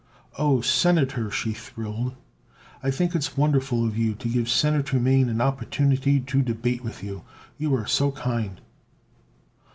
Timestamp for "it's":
3.13-3.37